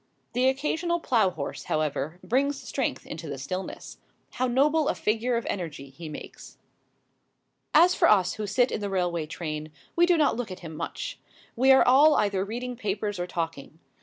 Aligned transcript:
The 0.33 0.49
occasional 0.49 0.99
plough 0.99 1.29
horse, 1.29 1.65
however, 1.65 2.19
brings 2.23 2.59
strength 2.59 3.05
into 3.05 3.29
the 3.29 3.37
stillness. 3.37 3.99
How 4.31 4.47
noble 4.47 4.87
a 4.87 4.95
figure 4.95 5.37
of 5.37 5.45
energy 5.47 5.91
he 5.91 6.09
makes! 6.09 6.57
As 7.75 7.93
for 7.93 8.09
us 8.09 8.33
who 8.33 8.47
sit 8.47 8.71
in 8.71 8.81
the 8.81 8.89
railway 8.89 9.27
train, 9.27 9.71
we 9.95 10.07
do 10.07 10.17
not 10.17 10.35
look 10.35 10.49
at 10.49 10.61
him 10.61 10.75
much. 10.75 11.19
We 11.55 11.71
are 11.71 11.85
all 11.87 12.15
either 12.15 12.43
reading 12.43 12.75
papers 12.75 13.19
or 13.19 13.27
talking. 13.27 13.77